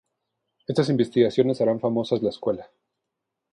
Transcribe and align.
Estas 0.65 0.89
investigaciones 0.89 1.61
harán 1.61 1.79
famosa 1.79 2.17
la 2.23 2.29
escuela. 2.29 2.67